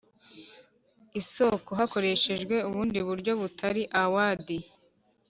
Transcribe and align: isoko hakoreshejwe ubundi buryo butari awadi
isoko 1.21 1.69
hakoreshejwe 1.79 2.55
ubundi 2.69 2.99
buryo 3.07 3.31
butari 3.41 3.83
awadi 4.01 4.57